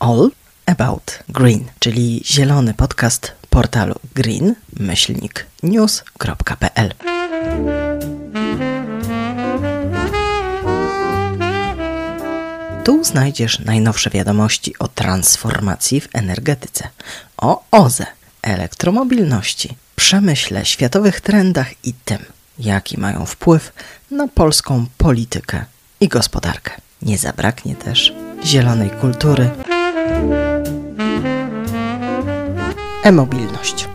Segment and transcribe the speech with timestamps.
[0.00, 0.30] All
[0.66, 6.94] About Green, czyli zielony podcast portalu green-news.pl.
[12.84, 16.88] Tu znajdziesz najnowsze wiadomości o transformacji w energetyce,
[17.36, 18.06] o OZE,
[18.42, 22.18] elektromobilności, przemyśle, światowych trendach i tym,
[22.58, 23.72] jaki mają wpływ
[24.10, 25.64] na polską politykę
[26.00, 26.70] i gospodarkę.
[27.02, 28.12] Nie zabraknie też
[28.44, 29.50] zielonej kultury.
[33.02, 33.88] E-mobilność.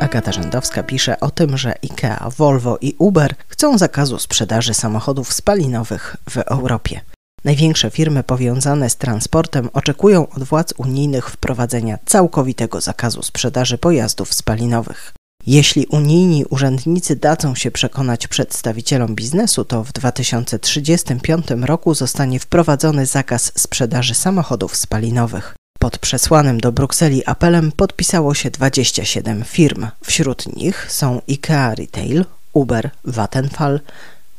[0.00, 6.16] Agata Rzędowska pisze o tym, że IKEA, Volvo i Uber chcą zakazu sprzedaży samochodów spalinowych
[6.30, 7.00] w Europie.
[7.44, 15.12] Największe firmy powiązane z transportem oczekują od władz unijnych wprowadzenia całkowitego zakazu sprzedaży pojazdów spalinowych.
[15.46, 23.52] Jeśli unijni urzędnicy dadzą się przekonać przedstawicielom biznesu, to w 2035 roku zostanie wprowadzony zakaz
[23.56, 25.59] sprzedaży samochodów spalinowych.
[25.80, 29.86] Pod przesłanym do Brukseli apelem podpisało się 27 firm.
[30.04, 33.80] Wśród nich są IKEA Retail, Uber, Vattenfall,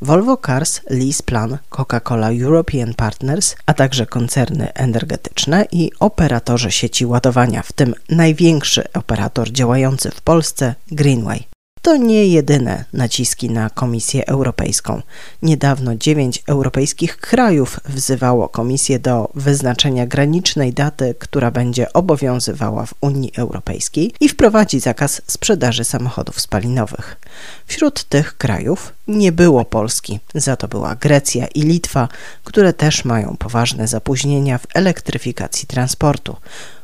[0.01, 7.71] Volvo Cars, Leaseplan, Coca-Cola European Partners, a także koncerny energetyczne i operatorzy sieci ładowania, w
[7.71, 11.47] tym największy operator działający w Polsce Greenway.
[11.81, 15.01] To nie jedyne naciski na Komisję Europejską.
[15.41, 23.31] Niedawno dziewięć europejskich krajów wzywało Komisję do wyznaczenia granicznej daty, która będzie obowiązywała w Unii
[23.37, 27.17] Europejskiej i wprowadzi zakaz sprzedaży samochodów spalinowych.
[27.65, 32.07] Wśród tych krajów nie było Polski, za to była Grecja i Litwa,
[32.43, 36.35] które też mają poważne zapóźnienia w elektryfikacji transportu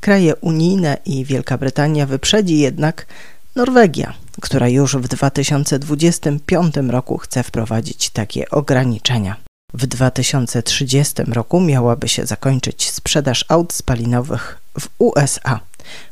[0.00, 3.06] Kraje unijne i Wielka Brytania wyprzedzi jednak
[3.55, 9.37] Norwegia, która już w 2025 roku chce wprowadzić takie ograniczenia.
[9.75, 15.61] W 2030 roku miałaby się zakończyć sprzedaż aut spalinowych w USA.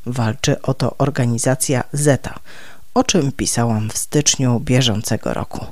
[0.07, 2.39] Walczy o to organizacja ZETA,
[2.95, 5.67] o czym pisałam w styczniu bieżącego roku.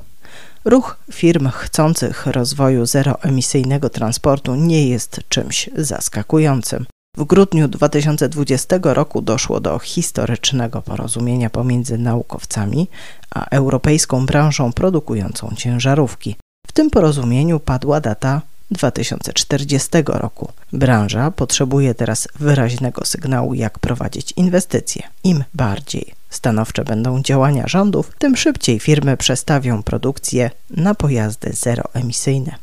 [0.65, 6.85] Ruch firm chcących rozwoju zeroemisyjnego transportu nie jest czymś zaskakującym.
[7.17, 12.87] W grudniu 2020 roku doszło do historycznego porozumienia pomiędzy naukowcami
[13.35, 16.35] a europejską branżą produkującą ciężarówki.
[16.67, 20.51] W tym porozumieniu padła data 2040 roku.
[20.73, 25.03] Branża potrzebuje teraz wyraźnego sygnału, jak prowadzić inwestycje.
[25.23, 32.55] Im bardziej stanowcze będą działania rządów, tym szybciej firmy przestawią produkcję na pojazdy zeroemisyjne.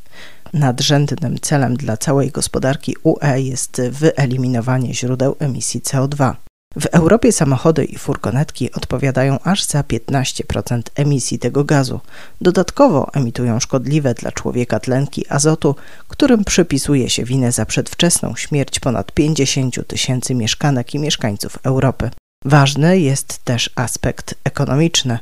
[0.52, 6.34] Nadrzędnym celem dla całej gospodarki UE jest wyeliminowanie źródeł emisji CO2.
[6.80, 12.00] W Europie samochody i furgonetki odpowiadają aż za 15% emisji tego gazu.
[12.40, 15.76] Dodatkowo emitują szkodliwe dla człowieka tlenki azotu,
[16.08, 22.10] którym przypisuje się winę za przedwczesną śmierć ponad 50 tysięcy mieszkanek i mieszkańców Europy.
[22.44, 25.18] Ważny jest też aspekt ekonomiczny.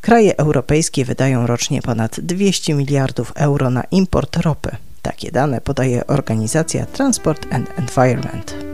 [0.00, 4.76] Kraje europejskie wydają rocznie ponad 200 miliardów euro na import ropy.
[5.02, 8.73] Takie dane podaje organizacja Transport and Environment.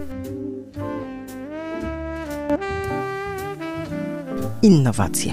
[4.63, 5.33] Innowacje.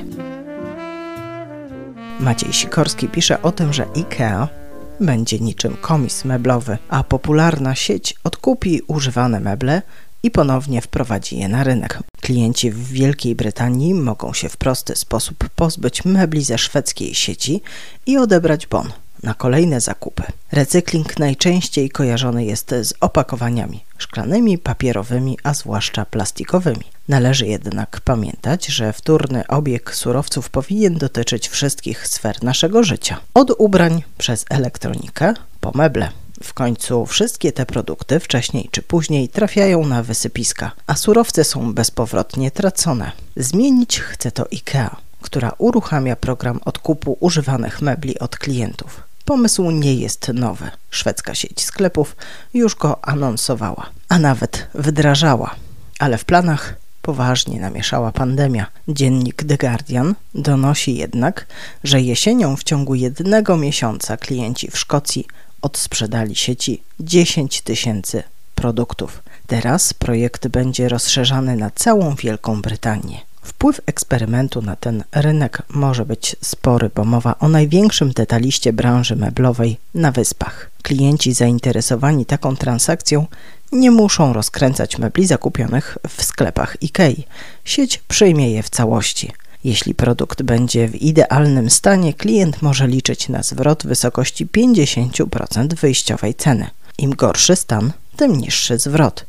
[2.20, 4.48] Maciej Sikorski pisze o tym, że IKEA
[5.00, 9.82] będzie niczym komis meblowy, a popularna sieć odkupi używane meble
[10.24, 12.00] i ponownie wprowadzi je na rynek.
[12.22, 17.62] Klienci w Wielkiej Brytanii mogą się w prosty sposób pozbyć mebli ze szwedzkiej sieci
[18.06, 18.92] i odebrać bon
[19.24, 20.24] na kolejne zakupy.
[20.52, 26.84] Recykling najczęściej kojarzony jest z opakowaniami szklanymi, papierowymi, a zwłaszcza plastikowymi.
[27.08, 33.20] Należy jednak pamiętać, że wtórny obieg surowców powinien dotyczyć wszystkich sfer naszego życia.
[33.34, 36.10] Od ubrań przez elektronikę po meble.
[36.44, 42.52] W końcu wszystkie te produkty wcześniej czy później trafiają na wysypiska, a surowce są bezpowrotnie
[42.52, 43.12] tracone.
[43.36, 44.90] Zmienić chce to IKEA,
[45.22, 49.07] która uruchamia program odkupu używanych mebli od klientów.
[49.28, 50.72] Pomysł nie jest nowy.
[50.90, 52.16] Szwedzka sieć sklepów
[52.54, 55.56] już go anonsowała, a nawet wdrażała,
[56.00, 58.66] ale w planach poważnie namieszała pandemia.
[58.88, 61.46] Dziennik The Guardian donosi jednak,
[61.84, 65.26] że jesienią w ciągu jednego miesiąca klienci w Szkocji
[65.62, 68.24] odsprzedali sieci 10 tysięcy
[68.56, 69.24] produktów.
[69.48, 73.22] Teraz projekt będzie rozszerzany na całą Wielką Brytanię.
[73.48, 79.78] Wpływ eksperymentu na ten rynek może być spory, bo mowa o największym detaliście branży meblowej
[79.94, 80.70] na Wyspach.
[80.82, 83.26] Klienci zainteresowani taką transakcją
[83.72, 87.24] nie muszą rozkręcać mebli zakupionych w sklepach IKEA.
[87.66, 89.32] Sieć przyjmie je w całości.
[89.64, 96.36] Jeśli produkt będzie w idealnym stanie, klient może liczyć na zwrot w wysokości 50% wyjściowej
[96.36, 96.70] ceny.
[96.98, 99.26] Im gorszy stan, tym niższy zwrot.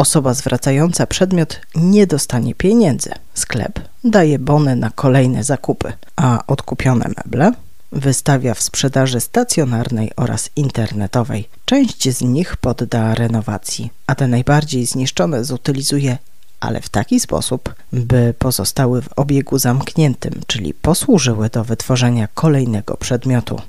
[0.00, 3.10] Osoba zwracająca przedmiot nie dostanie pieniędzy.
[3.34, 7.52] Sklep daje bony na kolejne zakupy, a odkupione meble
[7.92, 11.48] wystawia w sprzedaży stacjonarnej oraz internetowej.
[11.64, 16.18] Część z nich podda renowacji, a te najbardziej zniszczone zutylizuje
[16.60, 23.60] ale w taki sposób, by pozostały w obiegu zamkniętym, czyli posłużyły do wytworzenia kolejnego przedmiotu.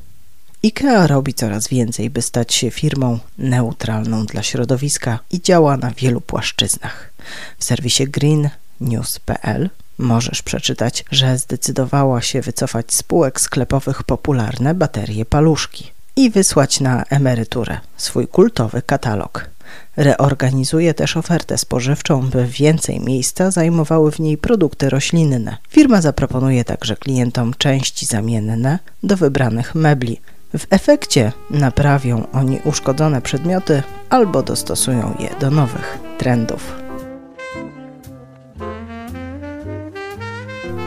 [0.64, 6.22] IKEA robi coraz więcej, by stać się firmą neutralną dla środowiska i działa na wielu
[6.22, 7.14] płaszczyznach.
[7.58, 15.92] W serwisie greennews.pl możesz przeczytać, że zdecydowała się wycofać z spółek sklepowych popularne baterie paluszki
[16.16, 19.50] i wysłać na emeryturę swój kultowy katalog.
[19.98, 25.58] Reorganizuje też ofertę spożywczą, by więcej miejsca zajmowały w niej produkty roślinne.
[25.70, 30.20] Firma zaproponuje także klientom części zamienne do wybranych mebli.
[30.58, 36.76] W efekcie naprawią oni uszkodzone przedmioty albo dostosują je do nowych trendów.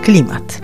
[0.03, 0.61] Klimat.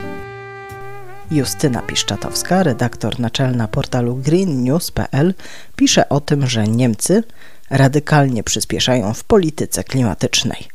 [1.31, 5.35] Justyna Piszczatowska, redaktor naczelna portalu greennews.pl,
[5.76, 7.23] pisze o tym, że Niemcy
[7.70, 10.69] radykalnie przyspieszają w polityce klimatycznej.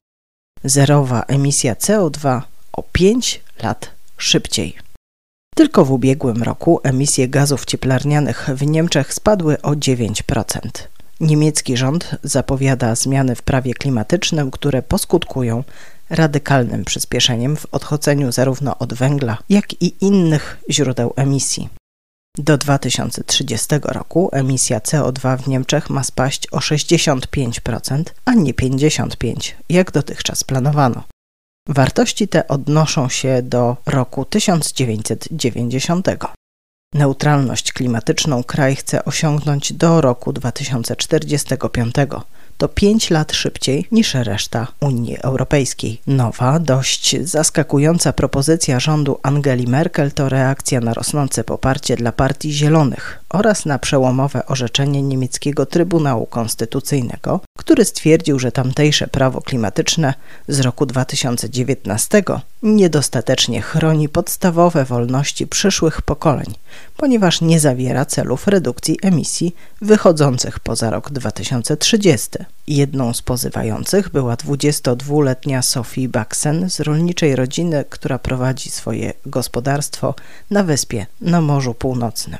[0.64, 2.42] Zerowa emisja CO2
[2.74, 4.85] o 5 lat szybciej.
[5.56, 10.60] Tylko w ubiegłym roku emisje gazów cieplarnianych w Niemczech spadły o 9%.
[11.20, 15.64] Niemiecki rząd zapowiada zmiany w prawie klimatycznym, które poskutkują
[16.10, 21.70] radykalnym przyspieszeniem w odchodzeniu zarówno od węgla, jak i innych źródeł emisji.
[22.38, 29.92] Do 2030 roku emisja CO2 w Niemczech ma spaść o 65%, a nie 55%, jak
[29.92, 31.04] dotychczas planowano.
[31.70, 36.08] Wartości te odnoszą się do roku 1990.
[36.94, 41.96] Neutralność klimatyczną kraj chce osiągnąć do roku 2045
[42.58, 46.02] to 5 lat szybciej niż reszta Unii Europejskiej.
[46.08, 53.20] Nowa, dość zaskakująca propozycja rządu Angeli Merkel to reakcja na rosnące poparcie dla Partii Zielonych
[53.36, 60.14] oraz na przełomowe orzeczenie niemieckiego Trybunału Konstytucyjnego, który stwierdził, że tamtejsze prawo klimatyczne
[60.48, 62.24] z roku 2019
[62.64, 66.54] niedostatecznie chroni podstawowe wolności przyszłych pokoleń,
[66.98, 72.30] ponieważ nie zawiera celów redukcji emisji wychodzących poza rok 2030.
[72.68, 80.16] Jedną z pozywających była 22-letnia Sophie Baxen z rolniczej rodziny, która prowadzi swoje gospodarstwo
[80.50, 82.40] na wyspie na Morzu Północnym.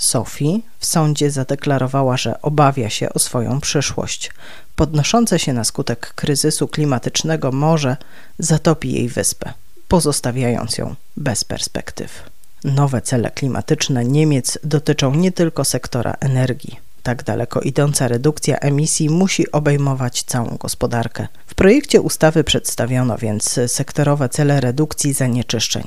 [0.00, 4.30] Sophie w sądzie zadeklarowała, że obawia się o swoją przyszłość.
[4.76, 7.96] Podnoszące się na skutek kryzysu klimatycznego morze
[8.38, 9.52] zatopi jej wyspę,
[9.88, 12.22] pozostawiając ją bez perspektyw.
[12.64, 16.80] Nowe cele klimatyczne Niemiec dotyczą nie tylko sektora energii.
[17.02, 21.28] Tak daleko idąca redukcja emisji musi obejmować całą gospodarkę.
[21.46, 25.84] W projekcie ustawy przedstawiono więc sektorowe cele redukcji zanieczyszczeń.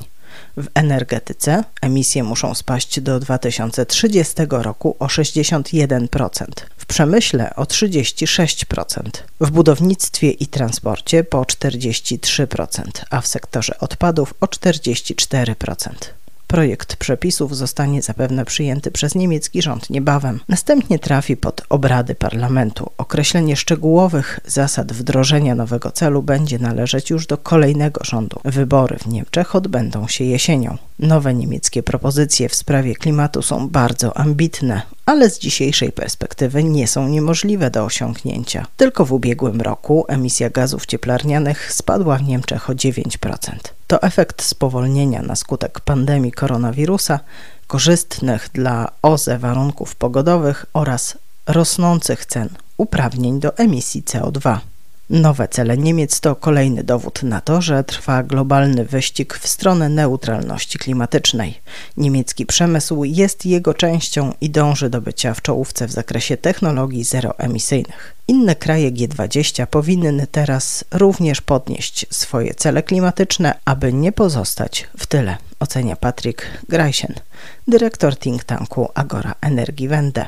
[0.58, 6.46] W energetyce emisje muszą spaść do 2030 roku o 61%,
[6.78, 9.02] w przemyśle o 36%,
[9.42, 15.90] w budownictwie i transporcie po 43%, a w sektorze odpadów o 44%.
[16.53, 20.39] Projekt przepisów zostanie zapewne przyjęty przez niemiecki rząd niebawem.
[20.50, 22.89] Następnie trafi pod obrady parlamentu.
[22.98, 28.39] Określenie szczegółowych zasad wdrożenia nowego celu będzie należeć już do kolejnego rządu.
[28.45, 30.77] Wybory w Niemczech odbędą się jesienią.
[31.00, 37.07] Nowe niemieckie propozycje w sprawie klimatu są bardzo ambitne, ale z dzisiejszej perspektywy nie są
[37.07, 38.65] niemożliwe do osiągnięcia.
[38.77, 43.38] Tylko w ubiegłym roku emisja gazów cieplarnianych spadła w Niemczech o 9%.
[43.94, 47.20] To efekt spowolnienia na skutek pandemii koronawirusa,
[47.68, 54.58] korzystnych dla OZE warunków pogodowych oraz rosnących cen uprawnień do emisji CO2.
[55.13, 60.79] Nowe cele Niemiec to kolejny dowód na to, że trwa globalny wyścig w stronę neutralności
[60.79, 61.60] klimatycznej.
[61.98, 68.15] Niemiecki przemysł jest jego częścią i dąży do bycia w czołówce w zakresie technologii zeroemisyjnych.
[68.27, 75.38] Inne kraje G20 powinny teraz również podnieść swoje cele klimatyczne, aby nie pozostać w tyle,
[75.60, 77.13] ocenia Patrick Greisen,
[77.67, 80.25] dyrektor think tanku Agora Energiewende.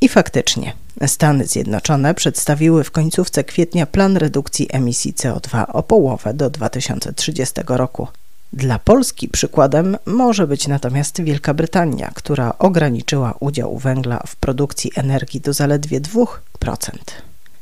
[0.00, 0.72] I faktycznie,
[1.06, 8.08] Stany Zjednoczone przedstawiły w końcówce kwietnia plan redukcji emisji CO2 o połowę do 2030 roku.
[8.52, 15.40] Dla Polski przykładem może być natomiast Wielka Brytania, która ograniczyła udział węgla w produkcji energii
[15.40, 16.26] do zaledwie 2%.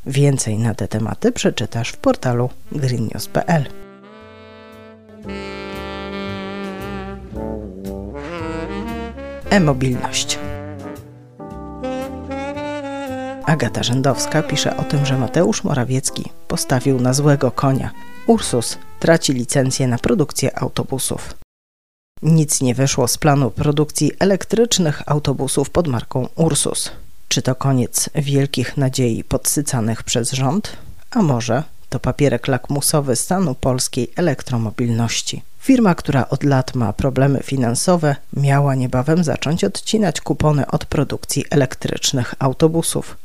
[0.07, 3.65] Więcej na te tematy przeczytasz w portalu greennews.pl.
[9.51, 10.39] E-mobilność.
[13.49, 17.91] Agata Rzędowska pisze o tym, że Mateusz Morawiecki postawił na złego konia.
[18.27, 21.35] Ursus traci licencję na produkcję autobusów.
[22.23, 26.91] Nic nie wyszło z planu produkcji elektrycznych autobusów pod marką Ursus.
[27.29, 30.77] Czy to koniec wielkich nadziei podsycanych przez rząd?
[31.11, 35.43] A może to papierek lakmusowy stanu polskiej elektromobilności?
[35.61, 42.35] Firma, która od lat ma problemy finansowe, miała niebawem zacząć odcinać kupony od produkcji elektrycznych
[42.39, 43.17] autobusów.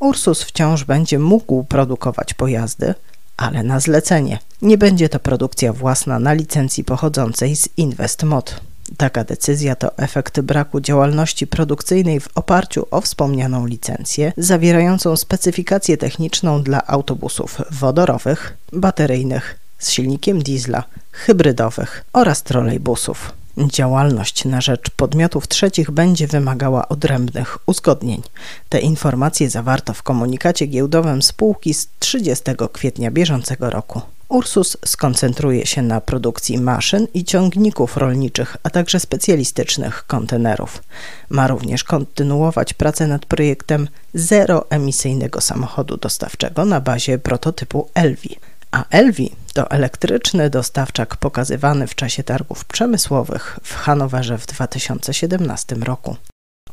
[0.00, 2.94] Ursus wciąż będzie mógł produkować pojazdy,
[3.36, 4.38] ale na zlecenie.
[4.62, 8.60] Nie będzie to produkcja własna na licencji pochodzącej z InvestMod.
[8.96, 16.62] Taka decyzja to efekt braku działalności produkcyjnej w oparciu o wspomnianą licencję, zawierającą specyfikację techniczną
[16.62, 23.32] dla autobusów wodorowych, bateryjnych, z silnikiem diesla, hybrydowych oraz trolejbusów.
[23.58, 28.22] Działalność na rzecz podmiotów trzecich będzie wymagała odrębnych uzgodnień.
[28.68, 34.00] Te informacje zawarto w komunikacie giełdowym spółki z 30 kwietnia bieżącego roku.
[34.28, 40.82] Ursus skoncentruje się na produkcji maszyn i ciągników rolniczych, a także specjalistycznych kontenerów.
[41.30, 48.36] Ma również kontynuować pracę nad projektem zeroemisyjnego samochodu dostawczego na bazie prototypu Elvi
[48.76, 56.16] a Elvi to elektryczny dostawczak pokazywany w czasie targów przemysłowych w Hanowerze w 2017 roku.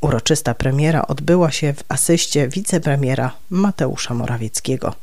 [0.02, 4.96] Uroczysta premiera odbyła się w asyście wicepremiera Mateusza Morawieckiego.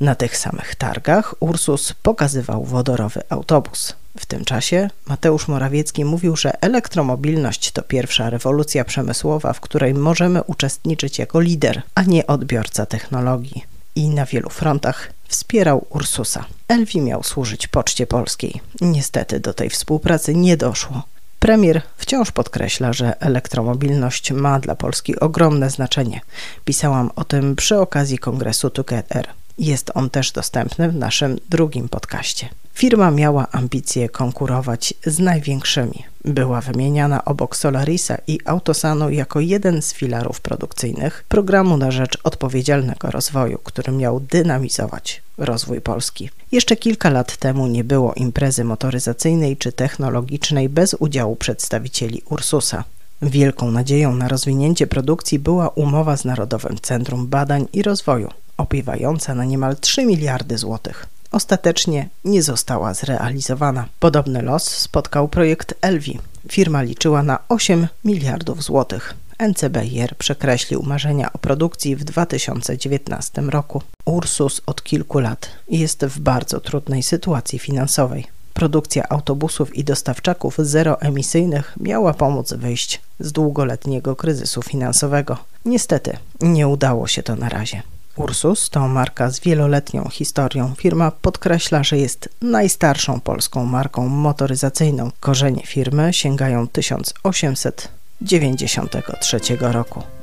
[0.00, 3.94] Na tych samych targach Ursus pokazywał wodorowy autobus.
[4.18, 10.42] W tym czasie Mateusz Morawiecki mówił, że elektromobilność to pierwsza rewolucja przemysłowa, w której możemy
[10.42, 13.64] uczestniczyć jako lider, a nie odbiorca technologii
[13.94, 16.44] i na wielu frontach wspierał Ursusa.
[16.68, 18.60] Elwi miał służyć Poczcie Polskiej.
[18.80, 21.02] Niestety do tej współpracy nie doszło.
[21.38, 26.20] Premier wciąż podkreśla, że elektromobilność ma dla Polski ogromne znaczenie.
[26.64, 29.28] Pisałam o tym przy okazji kongresu Together.
[29.58, 32.48] Jest on też dostępny w naszym drugim podcaście.
[32.74, 36.04] Firma miała ambicje konkurować z największymi.
[36.24, 43.10] Była wymieniana obok Solarisa i Autosanu jako jeden z filarów produkcyjnych programu na rzecz odpowiedzialnego
[43.10, 46.30] rozwoju, który miał dynamizować rozwój Polski.
[46.52, 52.84] Jeszcze kilka lat temu nie było imprezy motoryzacyjnej czy technologicznej bez udziału przedstawicieli Ursusa.
[53.22, 59.44] Wielką nadzieją na rozwinięcie produkcji była umowa z Narodowym Centrum Badań i Rozwoju, opiewająca na
[59.44, 63.88] niemal 3 miliardy złotych ostatecznie nie została zrealizowana.
[64.00, 66.18] Podobny los spotkał projekt Elvi.
[66.48, 69.14] Firma liczyła na 8 miliardów złotych.
[69.38, 73.82] NCBR przekreślił marzenia o produkcji w 2019 roku.
[74.04, 78.26] Ursus od kilku lat jest w bardzo trudnej sytuacji finansowej.
[78.54, 85.36] Produkcja autobusów i dostawczaków zeroemisyjnych miała pomóc wyjść z długoletniego kryzysu finansowego.
[85.64, 87.82] Niestety, nie udało się to na razie.
[88.18, 90.74] Ursus to marka z wieloletnią historią.
[90.76, 95.10] Firma podkreśla, że jest najstarszą polską marką motoryzacyjną.
[95.20, 100.17] Korzenie firmy sięgają 1893 roku.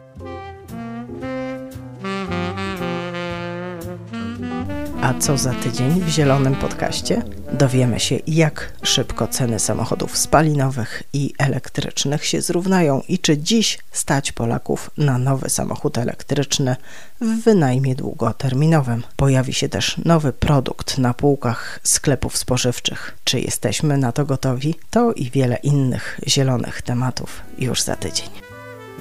[5.05, 7.23] A co za tydzień w Zielonym Podcaście?
[7.53, 14.31] Dowiemy się, jak szybko ceny samochodów spalinowych i elektrycznych się zrównają i czy dziś stać
[14.31, 16.75] Polaków na nowy samochód elektryczny
[17.21, 19.03] w wynajmie długoterminowym.
[19.15, 23.17] Pojawi się też nowy produkt na półkach sklepów spożywczych.
[23.23, 24.75] Czy jesteśmy na to gotowi?
[24.89, 28.29] To i wiele innych zielonych tematów już za tydzień.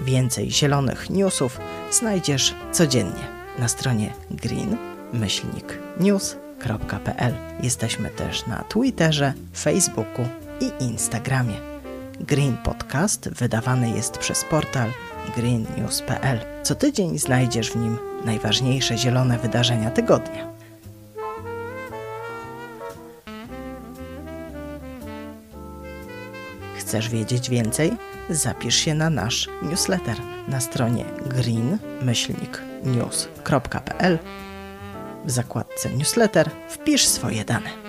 [0.04, 7.35] Więcej zielonych newsów znajdziesz codziennie na stronie Green myślnik news.pl.
[7.62, 10.25] Jesteśmy też na Twitterze, Facebooku
[10.61, 11.54] i Instagramie.
[12.21, 14.90] Green Podcast wydawany jest przez portal
[15.37, 16.38] greennews.pl.
[16.62, 20.54] Co tydzień znajdziesz w nim najważniejsze zielone wydarzenia tygodnia.
[26.76, 27.92] Chcesz wiedzieć więcej?
[28.30, 30.16] Zapisz się na nasz newsletter
[30.49, 31.78] na stronie green-news.pl
[35.25, 37.84] w zakładce newsletter wpisz swoje dane.